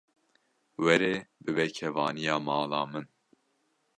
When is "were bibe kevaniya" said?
0.83-2.35